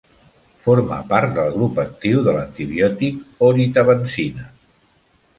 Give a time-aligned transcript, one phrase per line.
[0.67, 3.19] Forma part del grup actiu de l'antibiòtic
[3.49, 4.47] oritavancina.